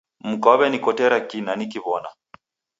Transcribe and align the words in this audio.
Mka 0.29 0.47
waw'enikotera 0.51 1.17
kina 1.29 1.51
nikiw'ona. 1.55 2.09